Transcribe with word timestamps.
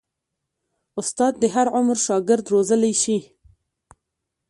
استاد 0.99 1.33
د 1.39 1.43
هر 1.55 1.67
عمر 1.77 1.97
شاګرد 2.07 2.45
روزلی 2.53 2.93
شي. 3.03 3.17